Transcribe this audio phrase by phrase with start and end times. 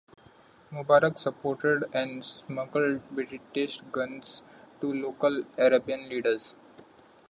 [0.73, 4.41] Mubarak supported and smuggled British guns
[4.79, 6.55] to local Arabian leaders.